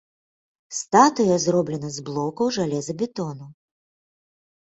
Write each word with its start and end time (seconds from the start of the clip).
Статуя 0.77 1.35
зроблена 1.43 1.89
з 1.99 2.05
блокаў 2.07 2.47
жалезабетону. 2.59 3.45